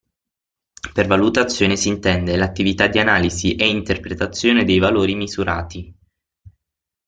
Per 0.93 1.05
valutazione 1.05 1.75
si 1.75 1.87
intende 1.87 2.35
l'attività 2.35 2.87
di 2.87 2.97
analisi 2.97 3.53
e 3.55 3.67
interpretazione 3.69 4.63
dei 4.63 4.79
valori 4.79 5.13
misurati. 5.13 5.95